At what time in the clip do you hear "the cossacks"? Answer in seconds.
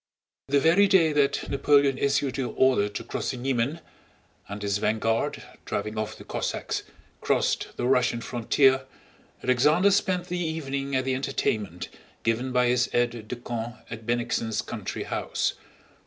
6.17-6.81